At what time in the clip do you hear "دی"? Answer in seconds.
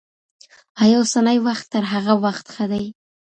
2.71-2.85